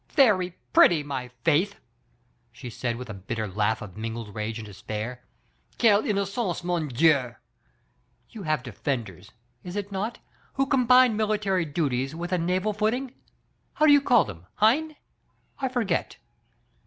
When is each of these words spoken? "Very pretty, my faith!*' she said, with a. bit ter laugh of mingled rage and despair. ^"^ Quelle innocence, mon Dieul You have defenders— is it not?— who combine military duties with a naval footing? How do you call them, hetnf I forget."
"Very 0.13 0.57
pretty, 0.73 1.03
my 1.03 1.27
faith!*' 1.43 1.79
she 2.51 2.71
said, 2.71 2.95
with 2.95 3.07
a. 3.07 3.13
bit 3.13 3.35
ter 3.35 3.45
laugh 3.45 3.83
of 3.83 3.97
mingled 3.97 4.33
rage 4.33 4.57
and 4.57 4.65
despair. 4.65 5.21
^"^ 5.75 5.77
Quelle 5.77 6.03
innocence, 6.07 6.63
mon 6.63 6.87
Dieul 6.87 7.35
You 8.31 8.41
have 8.41 8.63
defenders— 8.63 9.31
is 9.63 9.75
it 9.75 9.91
not?— 9.91 10.17
who 10.53 10.65
combine 10.65 11.15
military 11.15 11.65
duties 11.65 12.15
with 12.15 12.31
a 12.31 12.39
naval 12.39 12.73
footing? 12.73 13.13
How 13.75 13.85
do 13.85 13.93
you 13.93 14.01
call 14.01 14.25
them, 14.25 14.47
hetnf 14.59 14.95
I 15.59 15.69
forget." 15.69 16.17